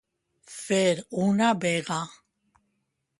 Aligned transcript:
Fer 0.53 0.79
una 1.27 1.51
vega. 1.65 1.99